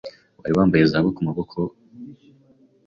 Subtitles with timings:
[0.39, 1.57] wari wambaye zahabu ku maboko,